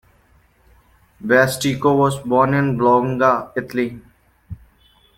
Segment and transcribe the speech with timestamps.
[1.23, 4.01] Bastico was born in Bologna, Italy.